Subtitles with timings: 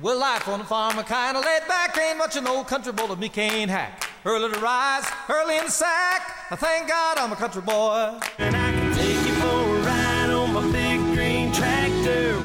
[0.00, 1.98] Well, life on the farm, a kind of laid back.
[1.98, 4.08] Ain't much an old country boy that me can't hack.
[4.24, 6.46] Early to rise, early in the sack.
[6.50, 8.18] I thank God I'm a country boy.
[8.38, 12.36] And I can take you for a ride on my big green tractor.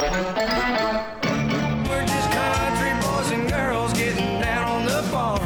[1.88, 5.40] We're just country boys and girls getting down on the farm.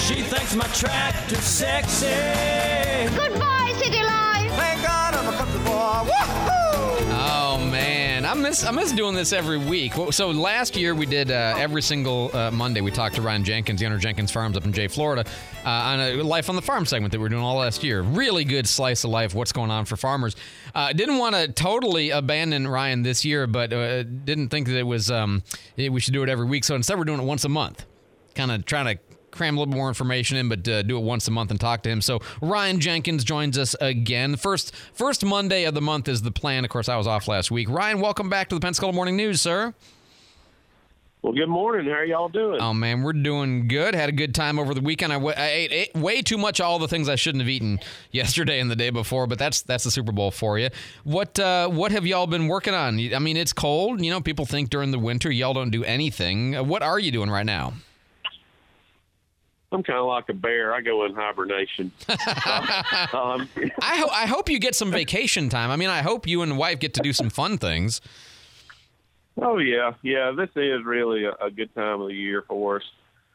[0.00, 2.06] She thinks my tractor's sexy.
[3.14, 3.39] Goodbye,
[8.30, 9.92] I miss I miss doing this every week.
[10.12, 12.80] So last year we did uh, every single uh, Monday.
[12.80, 15.28] We talked to Ryan Jenkins, the owner of Jenkins Farms up in Jay, Florida,
[15.66, 18.02] uh, on a life on the farm segment that we were doing all last year.
[18.02, 19.34] Really good slice of life.
[19.34, 20.36] What's going on for farmers?
[20.76, 24.86] Uh, didn't want to totally abandon Ryan this year, but uh, didn't think that it
[24.86, 25.42] was um,
[25.76, 26.62] we should do it every week.
[26.62, 27.84] So instead, we're doing it once a month.
[28.36, 31.28] Kind of trying to cram a little more information in, but uh, do it once
[31.28, 32.00] a month and talk to him.
[32.00, 34.36] So Ryan Jenkins joins us again.
[34.36, 36.64] First, first Monday of the month is the plan.
[36.64, 37.68] Of course, I was off last week.
[37.68, 39.74] Ryan, welcome back to the Pensacola Morning News, sir.
[41.22, 41.84] Well, good morning.
[41.84, 42.62] How are y'all doing?
[42.62, 43.94] Oh man, we're doing good.
[43.94, 45.12] Had a good time over the weekend.
[45.12, 47.78] I, ate, ate way too much all the things I shouldn't have eaten
[48.10, 50.70] yesterday and the day before, but that's that's the Super Bowl for you.
[51.04, 52.98] What uh, what have y'all been working on?
[53.14, 54.02] I mean, it's cold.
[54.02, 56.54] You know, people think during the winter y'all don't do anything.
[56.66, 57.74] What are you doing right now?
[59.72, 60.74] I'm kind of like a bear.
[60.74, 61.92] I go in hibernation.
[62.08, 63.48] um,
[63.80, 65.70] I, ho- I hope you get some vacation time.
[65.70, 68.00] I mean, I hope you and wife get to do some fun things.
[69.40, 70.32] oh yeah, yeah.
[70.32, 72.82] This is really a, a good time of the year for us.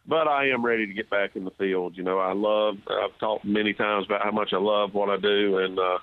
[0.07, 1.97] But I am ready to get back in the field.
[1.97, 2.77] You know, I love.
[2.87, 5.97] I've talked many times about how much I love what I do, and uh,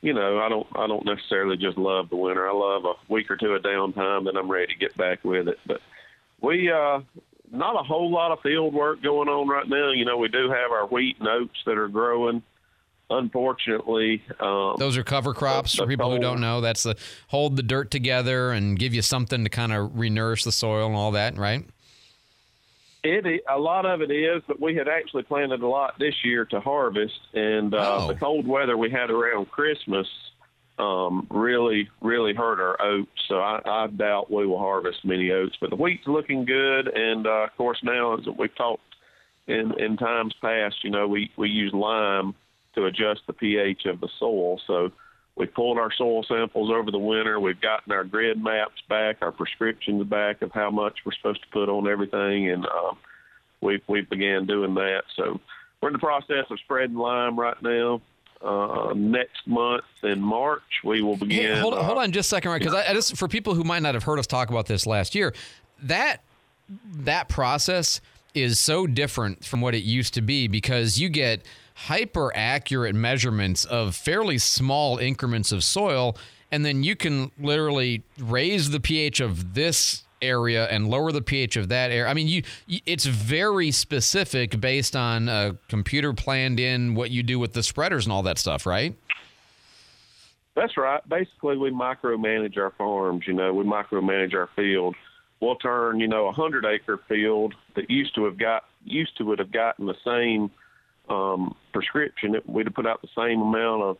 [0.00, 0.66] you know, I don't.
[0.74, 2.48] I don't necessarily just love the winter.
[2.48, 5.48] I love a week or two of downtime, and I'm ready to get back with
[5.48, 5.58] it.
[5.66, 5.80] But
[6.40, 7.00] we uh,
[7.52, 9.92] not a whole lot of field work going on right now.
[9.92, 12.42] You know, we do have our wheat and oats that are growing.
[13.10, 16.62] Unfortunately, um, Those are cover crops for people who don't know.
[16.62, 16.96] That's the
[17.28, 20.96] hold the dirt together and give you something to kind of renourish the soil and
[20.96, 21.64] all that, right?
[23.04, 26.44] It a lot of it is, but we had actually planted a lot this year
[26.46, 28.06] to harvest, and uh, Oh.
[28.08, 30.06] the cold weather we had around Christmas
[30.78, 33.10] um, really, really hurt our oats.
[33.28, 35.56] So I, I doubt we will harvest many oats.
[35.60, 38.82] But the wheat's looking good, and uh, of course now as we've talked
[39.46, 42.34] in in times past, you know we we use lime
[42.74, 44.60] to adjust the pH of the soil.
[44.66, 44.90] So
[45.36, 47.40] we pulled our soil samples over the winter.
[47.40, 51.48] We've gotten our grid maps back, our prescriptions back of how much we're supposed to
[51.52, 52.98] put on everything, and um,
[53.60, 55.02] we we began doing that.
[55.16, 55.40] So
[55.80, 58.00] we're in the process of spreading lime right now.
[58.42, 61.58] Uh, next month in March, we will Hey, begin.
[61.58, 62.58] hold, uh, hold on just a second, right?
[62.60, 64.84] Because I, I just for people who might not have heard us talk about this
[64.86, 65.32] last year,
[65.82, 66.22] that
[66.92, 68.00] that process
[68.34, 71.42] is so different from what it used to be because you get
[71.74, 76.16] hyper accurate measurements of fairly small increments of soil,
[76.50, 81.56] and then you can literally raise the pH of this area and lower the pH
[81.56, 82.08] of that area.
[82.08, 87.22] I mean, you, you it's very specific based on a computer planned in what you
[87.22, 88.94] do with the spreaders and all that stuff, right?
[90.54, 91.06] That's right.
[91.08, 93.24] Basically, we micromanage our farms.
[93.26, 94.94] You know, we micromanage our field.
[95.40, 99.24] We'll turn, you know, a hundred acre field that used to have got used to
[99.24, 100.50] would have gotten the same
[101.08, 102.36] um, prescription.
[102.46, 103.96] We'd have put out the same amount of,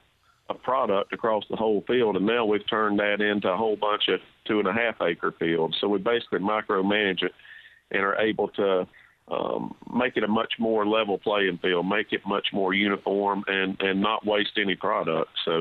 [0.48, 4.08] of product across the whole field, and now we've turned that into a whole bunch
[4.08, 5.76] of two and a half acre fields.
[5.80, 7.32] So we basically micromanage it
[7.91, 8.86] and are able to
[9.28, 13.80] um, make it a much more level playing field, make it much more uniform, and
[13.80, 15.30] and not waste any product.
[15.44, 15.58] So,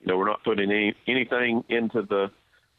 [0.00, 2.30] you know, we're not putting any, anything into the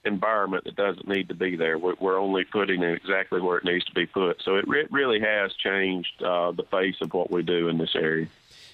[0.05, 1.77] environment that doesn't need to be there.
[1.77, 4.41] We're, we're only putting it exactly where it needs to be put.
[4.43, 7.95] So it re- really has changed uh, the face of what we do in this
[7.95, 8.27] area.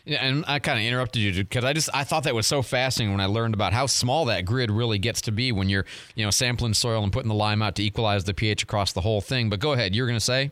[0.05, 3.11] And I kind of interrupted you because I just I thought that was so fascinating
[3.11, 6.25] when I learned about how small that grid really gets to be when you're you
[6.25, 9.21] know sampling soil and putting the lime out to equalize the pH across the whole
[9.21, 9.49] thing.
[9.49, 10.51] But go ahead, you're going to say.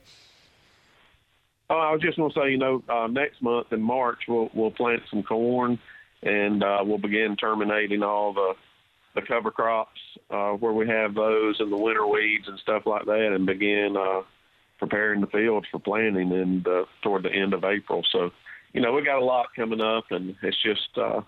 [1.69, 4.49] Oh, I was just going to say, you know, uh, next month in March we'll
[4.53, 5.79] we'll plant some corn,
[6.23, 8.53] and uh, we'll begin terminating all the
[9.15, 13.05] the cover crops uh, where we have those and the winter weeds and stuff like
[13.05, 14.21] that, and begin uh,
[14.79, 16.67] preparing the fields for planting and
[17.01, 18.03] toward the end of April.
[18.11, 18.31] So,
[18.77, 21.21] you know, we got a lot coming up, and it's just uh,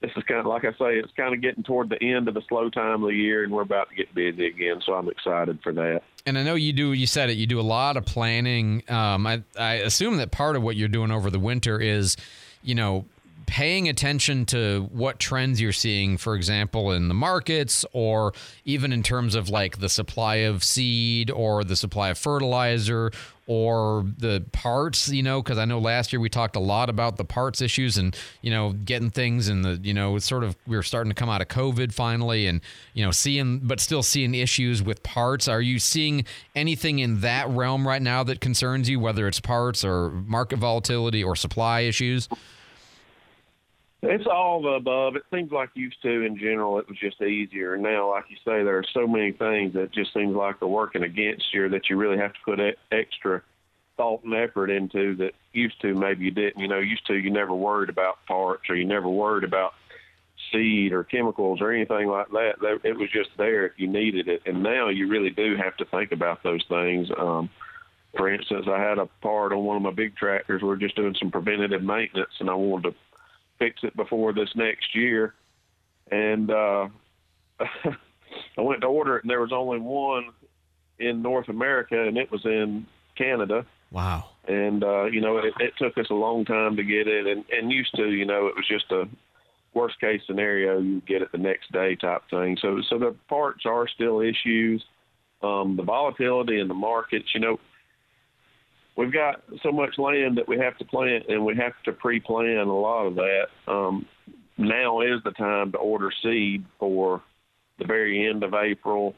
[0.00, 2.32] this is kind of like I say, it's kind of getting toward the end of
[2.32, 4.80] the slow time of the year, and we're about to get busy again.
[4.86, 6.00] So I'm excited for that.
[6.24, 6.94] And I know you do.
[6.94, 7.34] You said it.
[7.34, 8.84] You do a lot of planning.
[8.88, 12.16] Um, I I assume that part of what you're doing over the winter is,
[12.62, 13.04] you know,
[13.48, 18.34] paying attention to what trends you're seeing, for example, in the markets, or
[18.66, 23.10] even in terms of like the supply of seed or the supply of fertilizer
[23.46, 27.16] or the parts, you know, because I know last year we talked a lot about
[27.16, 30.76] the parts issues and, you know, getting things and the, you know, sort of, we
[30.76, 32.60] were starting to come out of COVID finally and,
[32.92, 35.48] you know, seeing, but still seeing issues with parts.
[35.48, 39.86] Are you seeing anything in that realm right now that concerns you, whether it's parts
[39.86, 42.28] or market volatility or supply issues?
[44.00, 45.16] It's all the above.
[45.16, 47.76] It seems like used to in general, it was just easier.
[47.76, 51.02] Now, like you say, there are so many things that just seems like they're working
[51.02, 52.60] against you that you really have to put
[52.92, 53.42] extra
[53.96, 56.60] thought and effort into that used to maybe you didn't.
[56.60, 59.74] You know, used to you never worried about parts or you never worried about
[60.52, 62.78] seed or chemicals or anything like that.
[62.84, 64.42] It was just there if you needed it.
[64.46, 67.08] And now you really do have to think about those things.
[67.18, 67.50] Um,
[68.16, 70.62] for instance, I had a part on one of my big tractors.
[70.62, 72.96] We we're just doing some preventative maintenance, and I wanted to
[73.58, 75.34] fix it before this next year.
[76.10, 76.88] And uh,
[77.60, 80.30] I went to order it, and there was only one
[80.98, 83.66] in North America, and it was in Canada.
[83.90, 84.30] Wow.
[84.46, 87.44] And uh, you know, it, it took us a long time to get it, and
[87.50, 89.08] and used to, you know, it was just a
[89.74, 92.56] worst case scenario, you get it the next day type thing.
[92.60, 94.84] So so the parts are still issues.
[95.42, 97.60] Um, the volatility in the markets, you know,
[98.98, 102.66] we've got so much land that we have to plant and we have to pre-plan
[102.66, 103.46] a lot of that.
[103.68, 104.04] Um,
[104.58, 107.22] now is the time to order seed for
[107.78, 109.14] the very end of April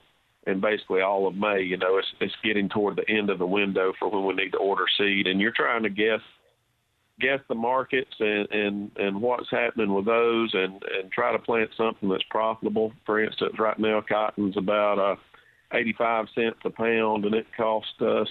[0.46, 1.62] and basically all of May.
[1.62, 4.52] You know, it's it's getting toward the end of the window for when we need
[4.52, 6.20] to order seed, and you're trying to guess
[7.18, 11.70] guess the markets and and and what's happening with those, and and try to plant
[11.76, 12.92] something that's profitable.
[13.06, 15.16] For instance, right now cotton's about uh,
[15.72, 18.28] 85 cents a pound, and it costs us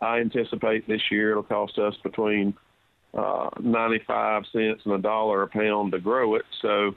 [0.00, 2.54] I anticipate this year it'll cost us between
[3.14, 6.44] uh, 95 cents and a dollar a pound to grow it.
[6.62, 6.92] So,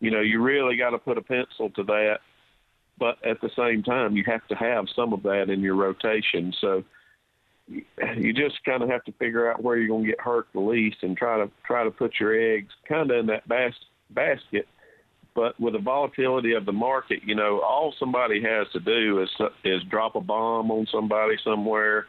[0.00, 2.18] you know, you really got to put a pencil to that.
[2.98, 6.52] But at the same time, you have to have some of that in your rotation.
[6.60, 6.82] So
[7.68, 10.60] you just kind of have to figure out where you're going to get hurt the
[10.60, 13.74] least and try to try to put your eggs kind of in that bas-
[14.10, 14.66] basket.
[15.34, 19.28] But with the volatility of the market, you know, all somebody has to do is
[19.64, 22.06] is drop a bomb on somebody somewhere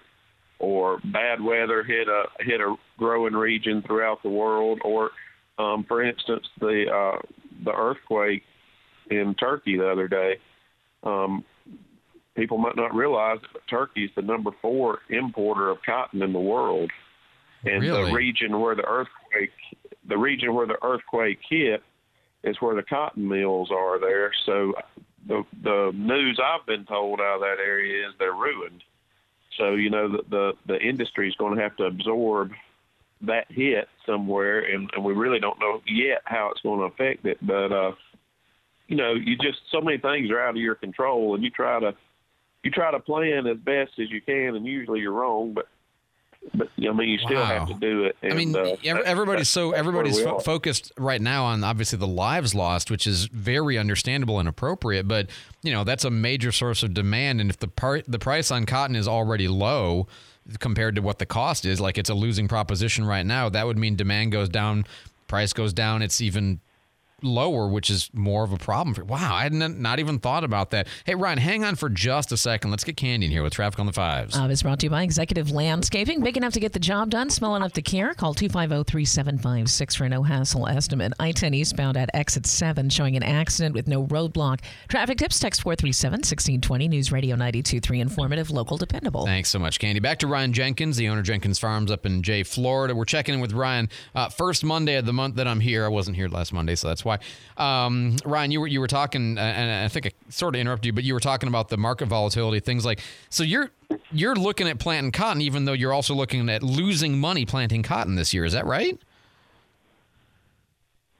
[0.60, 5.12] or bad weather hit a hit a growing region throughout the world, or
[5.58, 7.20] um, for instance, the uh,
[7.64, 8.44] the earthquake
[9.10, 10.36] in Turkey the other day.
[11.04, 11.44] Um,
[12.36, 16.40] people might not realize that Turkey is the number four importer of cotton in the
[16.40, 16.92] world,
[17.66, 18.06] and really?
[18.06, 19.52] the region where the earthquake
[20.08, 21.84] the region where the earthquake hit
[22.44, 24.32] is where the cotton mills are there.
[24.46, 24.74] So
[25.28, 28.84] the the news I've been told out of that area is they're ruined.
[29.58, 32.52] So you know the the, the industry is going to have to absorb
[33.22, 37.26] that hit somewhere, and, and we really don't know yet how it's going to affect
[37.26, 37.38] it.
[37.42, 37.92] But uh,
[38.88, 41.80] you know, you just so many things are out of your control, and you try
[41.80, 41.96] to
[42.64, 45.68] you try to plan as best as you can, and usually you're wrong, but
[46.54, 47.46] but I mean, you still Wow.
[47.46, 48.16] have to do it.
[48.22, 52.54] And, I mean, uh, everybody's so everybody's fo- focused right now on obviously the lives
[52.56, 55.08] lost, which is very understandable and appropriate.
[55.08, 55.30] But
[55.64, 58.66] you know that's a major source of demand, and if the part the price on
[58.66, 60.08] cotton is already low
[60.60, 63.78] compared to what the cost is, like it's a losing proposition right now, that would
[63.78, 64.86] mean demand goes down,
[65.28, 66.02] price goes down.
[66.02, 66.62] It's even
[67.24, 68.94] lower, which is more of a problem.
[68.94, 70.88] For, wow, I hadn't not even thought about that.
[71.04, 72.70] Hey, Ryan, hang on for just a second.
[72.70, 74.38] Let's get Candy in here with traffic on the fives.
[74.38, 76.22] Uh, it's brought to you by Executive Landscaping.
[76.22, 78.14] Big enough to get the job done, small enough to care.
[78.14, 81.14] Call 250 3756 for a no hassle estimate.
[81.20, 84.60] I 10 eastbound at exit 7 showing an accident with no roadblock.
[84.88, 86.88] Traffic tips text 437 1620.
[86.88, 88.00] News Radio 923.
[88.00, 89.26] Informative, local, dependable.
[89.26, 90.00] Thanks so much, Candy.
[90.00, 92.94] Back to Ryan Jenkins, the owner of Jenkins Farms up in Jay, Florida.
[92.94, 93.90] We're checking in with Ryan.
[94.14, 95.84] Uh, first Monday of the month that I'm here.
[95.84, 97.20] I wasn't here last Monday, so that's why.
[97.58, 100.86] Um, Ryan, you were you were talking, uh, and I think I sort of interrupted
[100.86, 103.00] you, but you were talking about the market volatility, things like.
[103.30, 103.72] So you're
[104.12, 108.16] you're looking at planting cotton, even though you're also looking at losing money planting cotton
[108.16, 108.46] this year.
[108.46, 109.00] Is that right?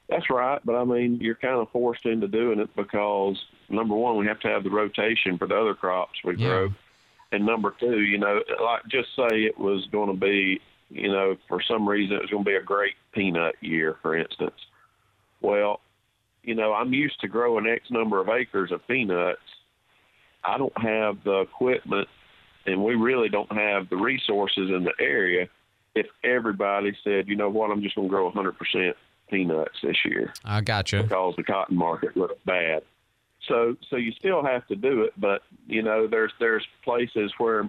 [0.08, 3.36] That's right, but I mean, you're kind of forced into doing it because
[3.68, 6.46] number one, we have to have the rotation for the other crops we Yeah.
[6.46, 6.74] grow,
[7.30, 11.36] and number two, you know, like just say it was going to be, you know,
[11.46, 14.54] for some reason it was going to be a great peanut year, for instance.
[15.40, 15.80] Well,
[16.42, 19.40] you know, I'm used to growing X number of acres of peanuts.
[20.44, 22.08] I don't have the equipment,
[22.66, 25.48] and we really don't have the resources in the area.
[25.94, 28.94] If everybody said, you know what, I'm just going to grow 100%
[29.30, 31.02] peanuts this year I gotcha.
[31.02, 32.82] because the cotton market was bad.
[33.46, 37.68] So so you still have to do it, but you know there's there's places where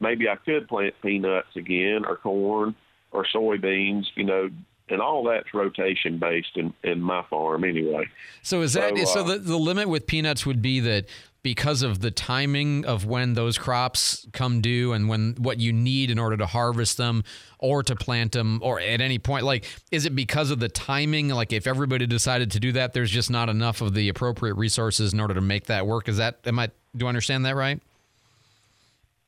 [0.00, 2.74] maybe I could plant peanuts again or corn
[3.10, 4.50] or soybeans, you know,
[4.90, 8.08] and all that's rotation based in in my farm anyway.
[8.42, 9.20] So is that So, so?
[9.20, 11.06] uh, the the limit with peanuts would be that
[11.42, 16.10] because of the timing of when those crops come due and when what you need
[16.10, 17.22] in order to harvest them
[17.58, 21.28] or to plant them or at any point like is it because of the timing
[21.28, 25.12] like if everybody decided to do that there's just not enough of the appropriate resources
[25.12, 27.80] in order to make that work is that am I do I understand that right?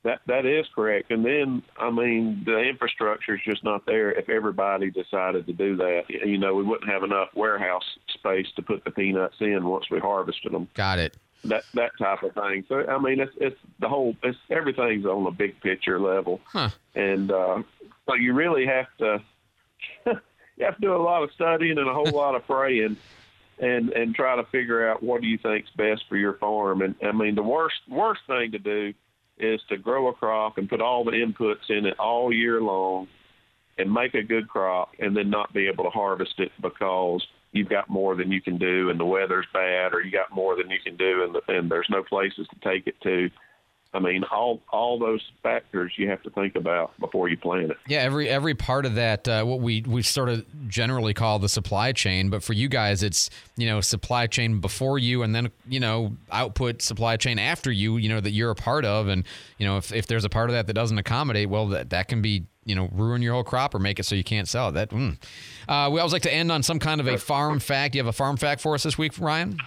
[0.03, 1.11] That that is correct.
[1.11, 5.77] And then I mean the infrastructure is just not there if everybody decided to do
[5.77, 6.05] that.
[6.09, 9.99] You know, we wouldn't have enough warehouse space to put the peanuts in once we
[9.99, 10.69] harvested them.
[10.73, 11.17] Got it.
[11.45, 12.65] That that type of thing.
[12.69, 16.41] So I mean it's it's the whole it's everything's on a big picture level.
[16.47, 16.71] Huh.
[16.95, 17.63] And uh
[18.07, 19.23] so you really have to
[20.07, 22.97] you have to do a lot of studying and a whole lot of praying
[23.59, 26.81] and and try to figure out what do you think's best for your farm.
[26.81, 28.95] And I mean the worst worst thing to do
[29.41, 33.09] is to grow a crop and put all the inputs in it all year long
[33.79, 37.69] and make a good crop and then not be able to harvest it because you've
[37.69, 40.71] got more than you can do and the weather's bad or you got more than
[40.71, 43.29] you can do and, the, and there's no places to take it to.
[43.93, 47.77] I mean, all all those factors you have to think about before you plant it.
[47.89, 51.49] Yeah, every every part of that, uh, what we we sort of generally call the
[51.49, 55.51] supply chain, but for you guys, it's you know supply chain before you, and then
[55.69, 59.25] you know output supply chain after you, you know that you're a part of, and
[59.59, 62.07] you know if, if there's a part of that that doesn't accommodate, well, that that
[62.07, 64.69] can be you know ruin your whole crop or make it so you can't sell
[64.69, 64.73] it.
[64.73, 65.17] That mm.
[65.69, 67.97] uh, we always like to end on some kind of a farm fact.
[67.97, 69.59] You have a farm fact for us this week, Ryan?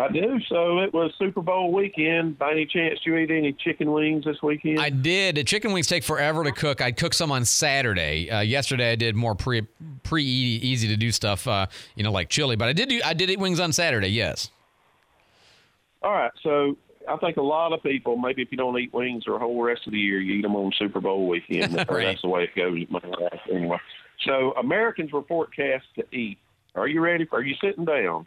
[0.00, 0.40] I do.
[0.48, 2.38] So it was Super Bowl weekend.
[2.38, 4.80] By any chance, you eat any chicken wings this weekend?
[4.80, 5.46] I did.
[5.46, 6.80] Chicken wings take forever to cook.
[6.80, 8.30] I cooked some on Saturday.
[8.30, 9.66] Uh, yesterday I did more pre
[10.02, 11.66] pre easy to do stuff, uh,
[11.96, 12.56] you know, like chili.
[12.56, 14.08] But I did do I did eat wings on Saturday.
[14.08, 14.50] Yes.
[16.02, 16.32] All right.
[16.42, 16.76] So
[17.08, 19.62] I think a lot of people, maybe if you don't eat wings for the whole
[19.62, 21.74] rest of the year, you eat them on Super Bowl weekend.
[21.90, 22.04] Right.
[22.04, 23.78] That's the way it goes my life anyway.
[24.24, 26.38] So Americans were forecast to eat.
[26.74, 27.26] Are you ready?
[27.32, 28.26] Are you sitting down?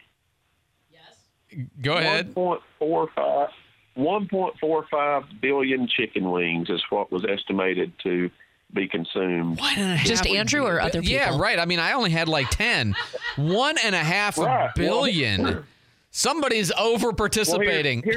[1.82, 2.34] Go ahead.
[2.34, 3.48] 1.45
[3.96, 8.30] 1.45 billion chicken wings is what was estimated to
[8.72, 9.58] be consumed.
[9.60, 11.14] One and a half Just would Andrew be- or other people?
[11.14, 11.58] Yeah, right.
[11.58, 12.94] I mean, I only had like 10.
[13.36, 14.70] One and a half Right.
[14.74, 15.64] billion.
[16.10, 18.02] Somebody's over participating.
[18.06, 18.14] Well,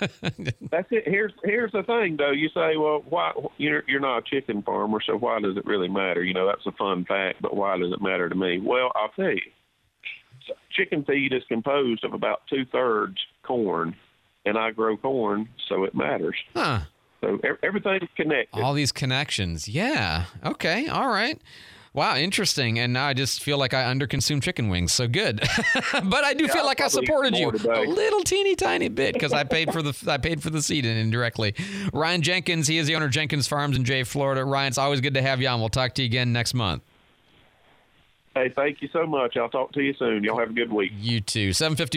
[0.00, 1.04] here- here- that's it.
[1.06, 2.30] Here's here's the thing, though.
[2.30, 5.88] You say, well, why you're you're not a chicken farmer, so why does it really
[5.88, 6.22] matter?
[6.24, 8.60] You know, that's a fun fact, but why does it matter to me?
[8.60, 9.42] Well, I'll tell you.
[10.70, 13.94] Chicken feed is composed of about two thirds corn,
[14.44, 16.36] and I grow corn, so it matters.
[16.54, 16.80] huh.
[17.20, 18.60] So everything's connected.
[18.60, 19.66] All these connections.
[19.66, 20.24] Yeah.
[20.44, 20.88] Okay.
[20.88, 21.40] All right.
[21.94, 22.78] Wow, interesting.
[22.80, 24.92] And now I just feel like I underconsume chicken wings.
[24.92, 25.40] So good.
[26.04, 27.84] but I do feel I'll like I supported you today.
[27.84, 30.84] a little teeny tiny bit because I paid for the I paid for the seed
[30.84, 31.54] indirectly.
[31.92, 34.44] Ryan Jenkins, he is the owner of Jenkins Farms in Jay, Florida.
[34.44, 35.60] Ryan, it's always good to have you on.
[35.60, 36.82] We'll talk to you again next month.
[38.34, 39.36] Hey, thank you so much.
[39.36, 40.24] I'll talk to you soon.
[40.24, 40.90] Y'all have a good week.
[40.98, 41.52] You too.
[41.52, 41.92] 750